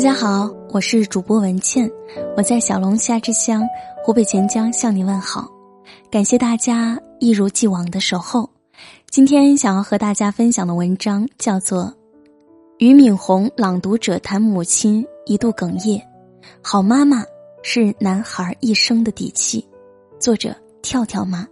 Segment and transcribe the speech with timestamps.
[0.00, 1.86] 大家好，我是主播文倩，
[2.34, 3.68] 我在小龙虾之乡
[4.02, 5.46] 湖北潜江向你问好，
[6.10, 8.48] 感谢大家一如既往的守候。
[9.10, 11.84] 今天想要和大家分享的文章叫做
[12.78, 16.02] 《俞敏洪朗读者谈母亲一度哽咽，
[16.62, 17.22] 好妈妈
[17.62, 19.60] 是男孩一生的底气》，
[20.18, 21.46] 作者跳跳妈，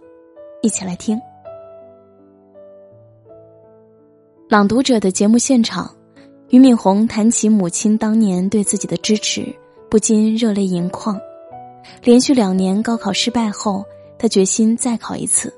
[0.63, 1.21] 一起来听。
[4.49, 5.87] 朗读者的节目现场。
[6.49, 9.45] 俞敏洪谈起母亲当年对自己的支持，
[9.87, 11.15] 不禁热泪盈眶。
[12.01, 13.85] 连续两年高考失败后，
[14.17, 15.53] 他决心再考一次。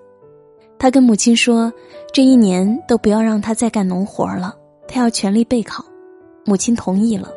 [0.77, 1.71] 他跟母亲说
[2.11, 4.53] ：“这一年都不要让他再干农活了，
[4.85, 5.81] 他要全力备考。”
[6.43, 7.29] 母亲同意了。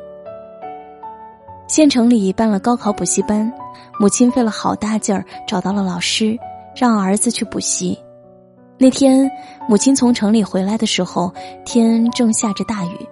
[1.68, 3.52] 县城里办了高考补习班，
[4.00, 6.36] 母亲费了好大劲儿找到了老师，
[6.74, 7.96] 让儿子去补习。
[8.78, 9.30] 那天，
[9.68, 11.32] 母亲从城里回来的时候，
[11.64, 13.08] 天正下着大雨。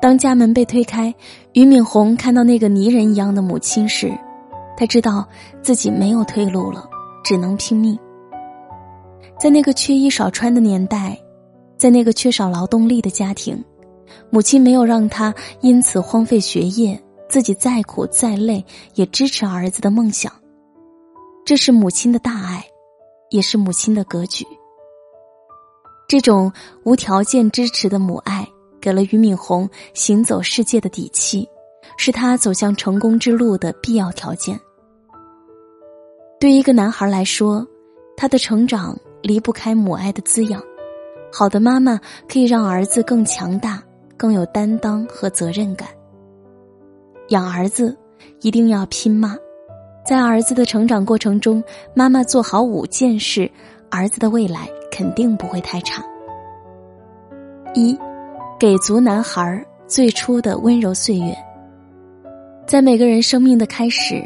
[0.00, 1.12] 当家门被推开，
[1.52, 4.16] 俞敏洪看到那个泥人一样的母亲时，
[4.76, 5.26] 他知道
[5.60, 6.88] 自己没有退路了，
[7.24, 7.98] 只能拼命。
[9.40, 11.18] 在那个缺衣少穿的年代，
[11.76, 13.64] 在那个缺少劳动力的家庭，
[14.30, 20.32] 母亲没有让他因此荒废学业，自己再苦再累也支持儿子的梦想。
[21.44, 22.64] 这是母亲的大爱，
[23.30, 24.46] 也是母亲的格局。
[26.06, 26.52] 这种
[26.84, 28.37] 无条件支持的母爱。
[28.80, 31.48] 给了俞敏洪行走世界的底气，
[31.96, 34.58] 是他走向成功之路的必要条件。
[36.40, 37.66] 对一个男孩来说，
[38.16, 40.62] 他的成长离不开母爱的滋养。
[41.32, 43.82] 好的妈妈可以让儿子更强大、
[44.16, 45.88] 更有担当和责任感。
[47.28, 47.94] 养儿子
[48.40, 49.36] 一定要拼妈，
[50.06, 51.62] 在儿子的成长过程中，
[51.92, 53.50] 妈妈做好五件事，
[53.90, 56.02] 儿子的未来肯定不会太差。
[57.74, 57.98] 一。
[58.58, 61.32] 给足男孩最初的温柔岁月，
[62.66, 64.20] 在每个人生命的开始，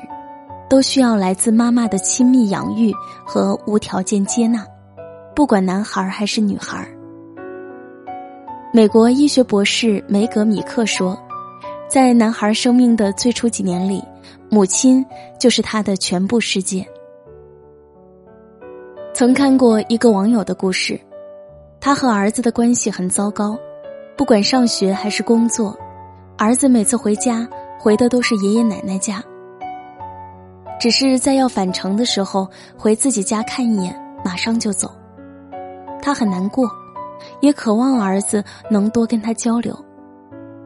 [0.70, 2.90] 都需要来自妈妈的亲密养育
[3.26, 4.66] 和无条件接纳，
[5.36, 6.88] 不管男孩还是女孩。
[8.72, 11.14] 美国医学博士梅格米克说，
[11.86, 14.02] 在男孩生命的最初几年里，
[14.48, 15.04] 母亲
[15.38, 16.82] 就是他的全部世界。
[19.12, 20.98] 曾看过一个网友的故事，
[21.78, 23.58] 他和儿子的关系很糟糕。
[24.22, 25.76] 不管上学还是工作，
[26.38, 27.44] 儿子每次回家
[27.76, 29.20] 回的都是爷爷奶奶家。
[30.78, 34.88] 只是在要返程的时候回自己家看一眼，马上就走。
[36.00, 36.70] 他很难过，
[37.40, 39.76] 也渴望儿子能多跟他交流，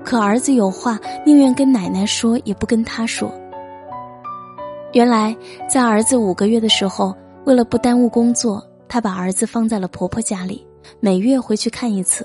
[0.05, 3.33] 可儿子有话宁愿跟奶奶说，也不跟他说。
[4.93, 5.35] 原来
[5.67, 7.17] 在儿子五个月的时候，
[7.47, 10.63] 为了不耽误工作，他把儿子放在了婆婆家里，
[11.01, 12.23] 每月回去看一次。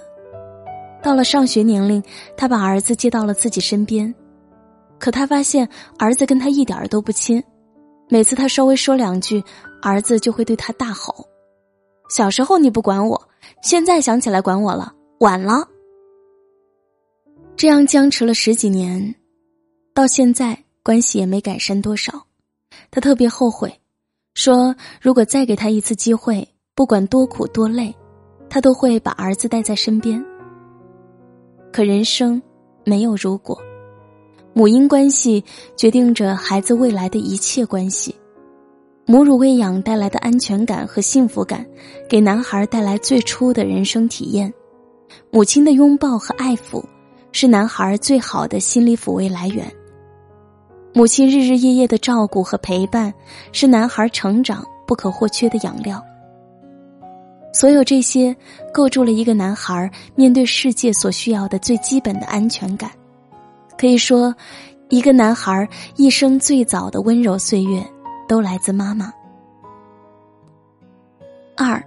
[1.01, 2.01] 到了上学年龄，
[2.37, 4.13] 他把儿子接到了自己身边，
[4.99, 5.67] 可他发现
[5.97, 7.43] 儿子跟他一点儿都不亲。
[8.07, 9.43] 每次他稍微说两句，
[9.81, 11.25] 儿子就会对他大吼
[12.09, 13.29] ：“小时候你不管我，
[13.63, 15.67] 现在想起来管我了，晚了。”
[17.55, 19.15] 这样僵持了十几年，
[19.93, 22.13] 到现在关系也没改善多少。
[22.89, 23.73] 他特别后悔，
[24.35, 27.95] 说如果再给他一次机会，不管多苦多累，
[28.49, 30.23] 他都会把儿子带在身边。
[31.71, 32.41] 可人生
[32.83, 33.57] 没有如果，
[34.53, 35.43] 母婴关系
[35.77, 38.13] 决定着孩子未来的一切关系。
[39.05, 41.65] 母乳喂养带来的安全感和幸福感，
[42.09, 44.53] 给男孩带来最初的人生体验。
[45.29, 46.83] 母亲的拥抱和爱抚，
[47.31, 49.65] 是男孩最好的心理抚慰来源。
[50.93, 53.13] 母亲日日夜夜的照顾和陪伴，
[53.53, 56.01] 是男孩成长不可或缺的养料。
[57.53, 58.35] 所有这些
[58.73, 62.89] 构筑了一个男孩面对世界所需要的最基本的安全感。
[63.77, 64.33] 可以说，
[64.89, 67.83] 一个男孩一生最早的温柔岁月
[68.27, 69.11] 都来自妈妈。
[71.57, 71.83] 二，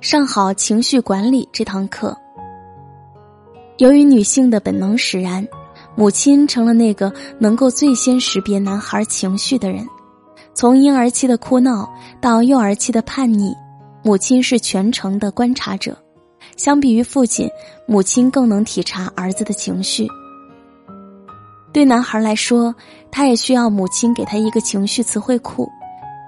[0.00, 2.16] 上好情绪管理这堂课。
[3.78, 5.46] 由于女性的本能使然，
[5.94, 9.86] 母亲成了那个能够最先识别男孩情绪的人。
[10.54, 11.88] 从婴儿期的哭闹
[12.20, 13.54] 到幼儿期的叛逆。
[14.02, 15.96] 母亲是全程的观察者，
[16.56, 17.48] 相比于父亲，
[17.86, 20.08] 母亲更能体察儿子的情绪。
[21.72, 22.74] 对男孩来说，
[23.10, 25.68] 他也需要母亲给他一个情绪词汇库，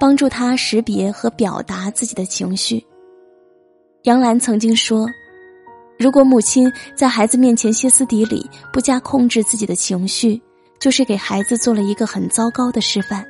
[0.00, 2.82] 帮助他识别和表达自己的情绪。
[4.04, 5.06] 杨澜曾经说
[5.98, 10.40] ：“如果母亲在孩子面前歇斯底里，不加控制自己的情绪，
[10.78, 13.24] 就是给孩子做了一个很糟糕的示范。”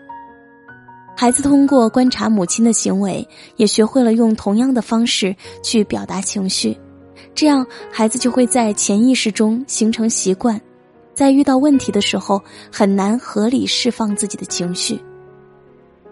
[1.16, 3.26] 孩子通过观察母亲的行为，
[3.56, 6.76] 也学会了用同样的方式去表达情绪，
[7.34, 10.60] 这样孩子就会在潜意识中形成习惯，
[11.14, 15.00] 在遇到问题的时候很难合理释放自己的情绪。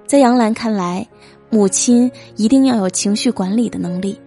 [0.06, 1.06] 在杨澜看来，
[1.50, 4.18] 母亲一定要有情绪管理的能力，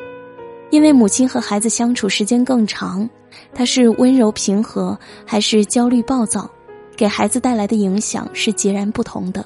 [0.72, 3.10] 因为母亲和孩子相处时间更长，
[3.54, 6.50] 她是温柔平和还是焦虑暴躁，
[6.98, 9.46] 给孩子带来的影响是截然不同的。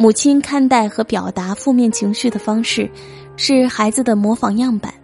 [0.00, 2.88] 母亲看待和表达负面情绪的方式，
[3.36, 4.94] 是孩子的模仿样板。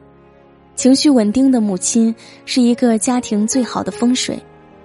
[0.77, 2.15] 情绪稳定的母亲
[2.45, 4.41] 是一个家庭最好的风水，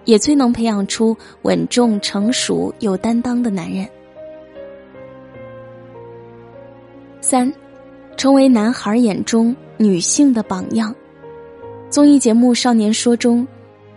[0.05, 3.87] 也最能培养出稳重、成熟、有担当的男人。
[7.21, 7.51] 三，
[8.17, 10.93] 成为男孩眼中女性的榜样。
[11.91, 13.47] 综艺节目《少年说》中，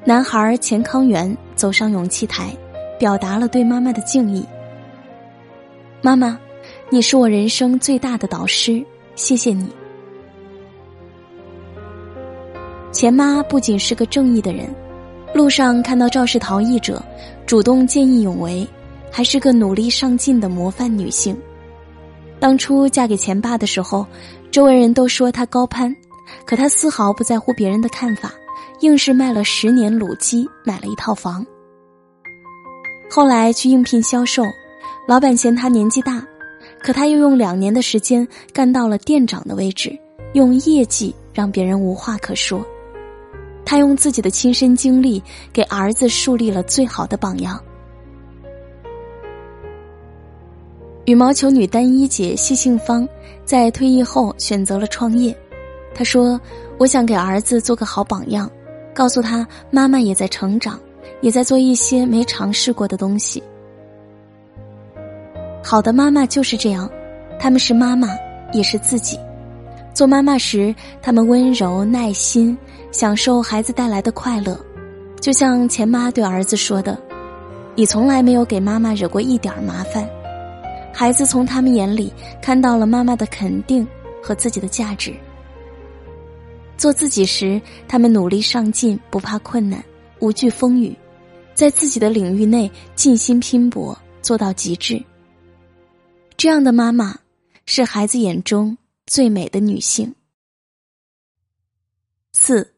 [0.04, 2.54] 男孩钱康元走上勇气台，
[2.98, 4.44] 表达了对妈妈的敬意。
[6.04, 6.36] 妈妈，
[6.90, 8.84] 你是我人生最大的导师，
[9.14, 9.68] 谢谢你。
[12.90, 14.68] 钱妈不仅是个正义的人，
[15.32, 17.00] 路上看到肇事逃逸者，
[17.46, 18.66] 主动见义勇为，
[19.12, 21.40] 还是个努力上进的模范女性。
[22.40, 24.04] 当初嫁给钱爸的时候，
[24.50, 25.94] 周围人都说她高攀，
[26.44, 28.32] 可她丝毫不在乎别人的看法，
[28.80, 31.46] 硬是卖了十年卤鸡买了一套房。
[33.08, 34.42] 后来去应聘销售，
[35.06, 36.24] 老板嫌他年纪大，
[36.80, 39.98] 可他又用两年的时间干到了店长的位置，
[40.34, 42.64] 用业绩让别人无话可说。
[43.64, 45.22] 他用自己的亲身经历
[45.52, 47.58] 给儿子树立了最好的榜样。
[51.04, 53.06] 羽毛球女单一姐谢杏芳
[53.44, 55.36] 在退役后选择了创业。
[55.94, 56.40] 她说
[56.78, 58.48] ：“我想给儿子做个好榜样，
[58.94, 60.78] 告诉他妈妈也在成长，
[61.20, 63.42] 也在做一些没尝试过的东西。
[65.64, 66.90] 好的妈妈就是这样，
[67.38, 68.08] 他们是妈妈，
[68.52, 69.18] 也是自己。
[69.94, 72.56] 做妈妈时，他们温柔耐心，
[72.90, 74.58] 享受孩子带来的快乐。
[75.20, 77.00] 就像钱妈对儿子说的
[77.76, 80.06] ：‘你从来没有给妈妈惹过一点麻烦。’”
[80.92, 82.12] 孩子从他们眼里
[82.42, 83.86] 看到了妈妈的肯定
[84.22, 85.14] 和自己的价值。
[86.76, 89.82] 做自己时，他们努力上进，不怕困难，
[90.18, 90.94] 无惧风雨，
[91.54, 95.00] 在自己的领域内尽心拼搏，做到极致。
[96.42, 97.20] 这样的妈妈
[97.66, 100.12] 是孩子眼中最美的女性。
[102.32, 102.68] 四，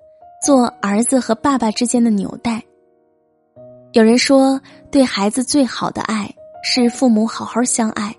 [0.45, 2.63] 做儿子和爸爸之间的纽带。
[3.95, 6.31] 有人说，对孩子最好的爱。
[6.63, 8.15] 是父母好好相爱。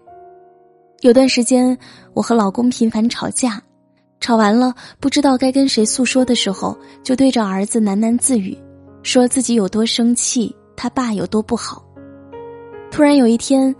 [1.02, 1.78] 有段时间，
[2.16, 3.62] 我和老公频繁吵架，
[4.20, 8.58] 吵完了不知道该跟谁诉说的时候，就对着儿子喃喃自语，
[9.04, 11.86] 说自己有多生气，他爸有多不好。
[12.90, 13.76] 突然有一天，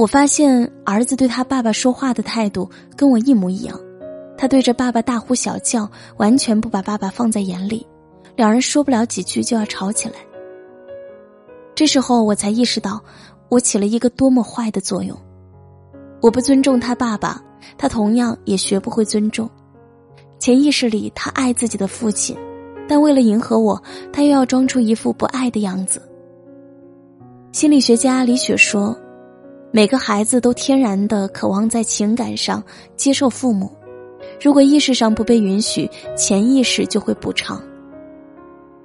[0.00, 2.66] 我发现儿子对他爸爸说话的态度
[2.96, 3.78] 跟我一模一样，
[4.34, 5.86] 他对着爸爸大呼小叫，
[6.16, 7.86] 完全不把爸爸放在眼里，
[8.34, 10.14] 两人说不了几句就要吵起来。
[11.74, 12.98] 这时候我才意识到。
[13.50, 15.14] 我起了一个多么坏的作用！
[16.22, 17.42] 我不尊重他爸爸，
[17.76, 19.50] 他同样也学不会尊重。
[20.38, 22.36] 潜意识里，他爱自己的父亲，
[22.88, 23.82] 但为了迎合我，
[24.12, 26.00] 他又要装出一副不爱的样子。
[27.50, 28.96] 心理学家李雪说
[29.70, 32.62] ：“每个孩子都天然的渴望在情感上
[32.96, 33.70] 接受父母，
[34.40, 37.62] 如果意识上不被允许，潜意识就会补偿。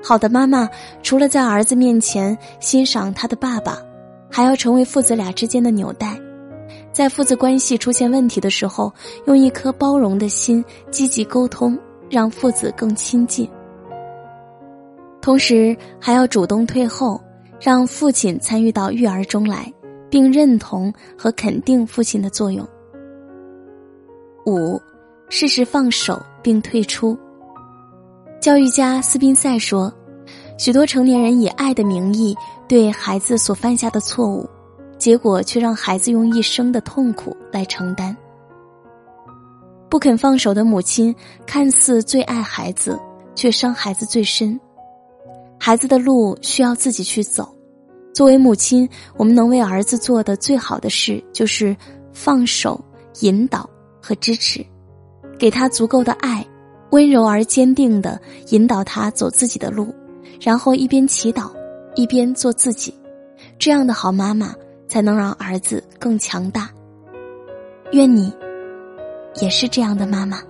[0.04, 0.70] 好的妈妈，
[1.02, 3.80] 除了在儿子面前欣赏他的爸爸。”
[4.28, 6.20] 还要成为父子俩之间的纽带，
[6.92, 8.92] 在父子关系出现问题的时候，
[9.28, 11.78] 用一颗包容的心积极沟通，
[12.10, 13.50] 让父子更亲近。
[15.22, 17.22] 同时，还要主动退后，
[17.62, 19.72] 让父亲参与到育儿中来，
[20.16, 22.66] 并认同和肯定父亲的作用。
[24.46, 24.82] 五，
[25.28, 27.18] 适时放手并退出。
[28.40, 29.94] 教育家斯宾塞说。
[30.58, 32.34] 许多成年人以爱的名义
[32.66, 34.50] 对孩子所犯下的错误，
[34.98, 38.16] 结果却让孩子用一生的痛苦来承担。
[39.90, 41.14] 不肯放手的母亲，
[41.46, 42.98] 看似最爱孩子，
[43.36, 44.58] 却伤孩子最深。
[45.60, 47.55] 孩子的路需要自己去走。
[48.16, 51.76] 作为母亲，我们能为儿子做的最好的事，就是
[52.14, 52.82] 放手、
[53.20, 53.70] 引导
[54.02, 54.66] 和支持，
[55.38, 56.48] 给他足够的爱，
[56.92, 58.18] 温柔而坚定的
[58.52, 59.94] 引导他走自己的路。
[60.40, 61.52] 然后一边祈祷，
[61.94, 62.94] 一边做自己，
[63.60, 64.56] 这样的好妈妈
[64.88, 66.70] 才能让儿子更强大。
[67.92, 68.34] 愿你
[69.42, 70.42] 也是这样的妈妈。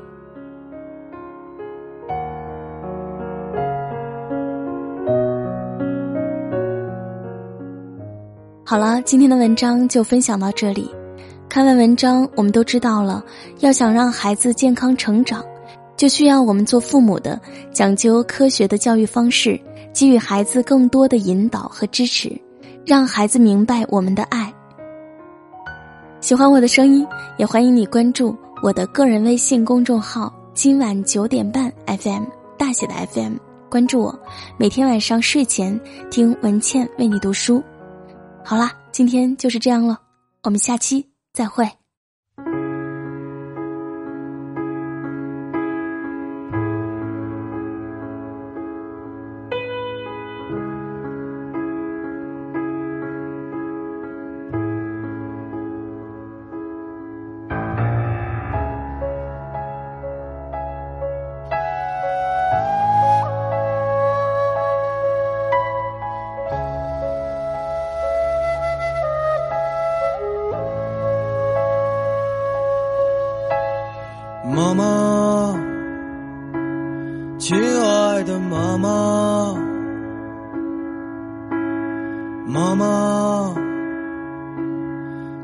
[8.67, 10.89] 好了，今天的文章就分享到这里。
[11.47, 13.23] 看完文章，我们都知道了，
[13.59, 15.45] 要想让孩子健康成长，
[15.95, 17.39] 就需要我们做父母的
[17.71, 19.61] 讲究科学的教育方式。
[19.93, 22.35] 给予孩子更多的引导和支持，
[22.83, 24.51] 让孩子明白我们的爱。
[26.19, 27.05] 喜欢我的声音，
[27.37, 32.23] 也欢迎你关注我的个人微信公众号“今晚九点半 FM”
[32.57, 33.35] 大写的 FM，
[33.69, 34.19] 关注我，
[34.57, 35.79] 每天晚上睡前
[36.09, 37.63] 听文倩为你读书。
[38.47, 39.99] 好啦，今天就是这样了，
[40.43, 41.67] 我们下期再会。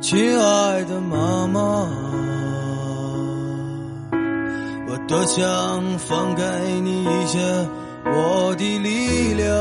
[0.01, 1.87] 亲爱的妈妈，
[4.89, 6.43] 我多想放给
[6.81, 7.37] 你一些
[8.05, 9.55] 我的力量，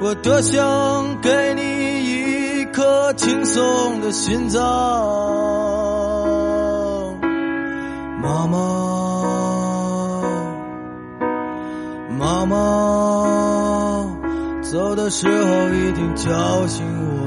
[0.00, 4.62] 我多想给你一颗轻松的心脏。
[8.22, 8.58] 妈妈，
[14.70, 17.18] 走的时候一定叫醒我。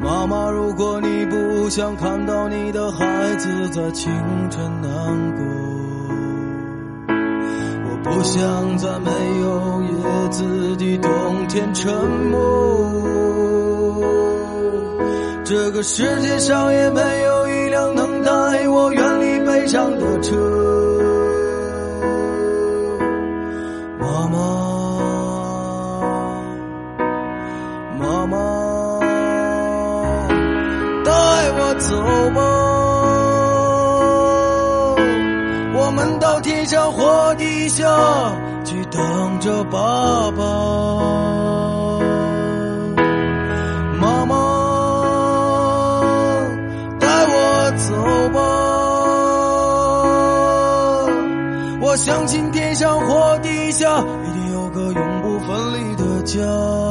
[0.00, 4.12] 妈妈，如果你不想看到你的孩子在清
[4.48, 4.90] 晨难
[5.34, 5.44] 过，
[7.88, 9.10] 我不想在没
[9.40, 11.92] 有叶子的冬天沉
[12.30, 12.36] 默。
[15.44, 20.34] 这个世界上也没有一辆能带我远离悲伤的车，
[24.16, 24.38] 妈妈，
[28.00, 28.38] 妈妈，
[31.04, 31.10] 带
[31.52, 31.90] 我走
[32.30, 32.40] 吧，
[35.78, 37.84] 我们到天上或地下
[38.64, 40.46] 去等着爸爸。
[51.98, 52.55] 相信天上或地
[53.76, 56.85] 下，一定有个永不分离的家。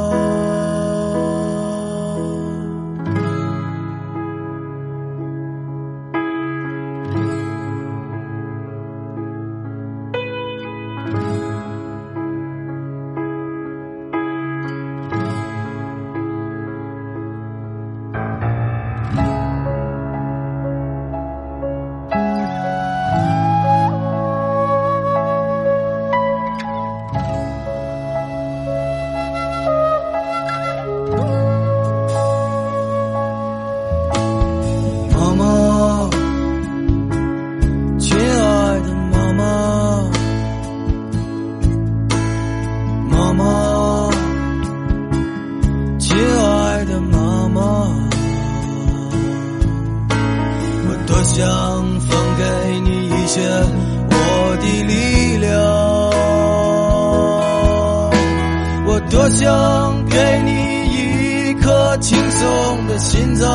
[62.06, 63.50] 轻松的心脏，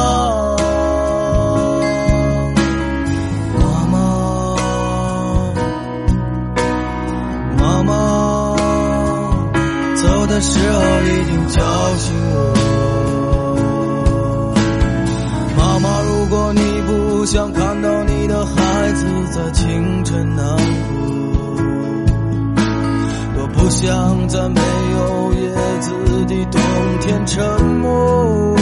[3.58, 3.96] 妈妈，
[7.58, 7.94] 妈妈，
[9.96, 11.62] 走的时候一定叫
[11.96, 12.38] 醒我，
[15.58, 19.06] 妈妈，如果你不想看到你的孩子。
[19.32, 21.06] 在清晨难过，
[23.38, 24.60] 我不想在没
[24.92, 25.34] 有
[25.82, 25.92] 子
[26.26, 26.62] 的冬
[27.02, 28.56] 天沉默。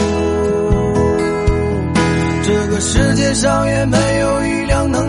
[2.43, 5.08] 这个世界上也没有一辆能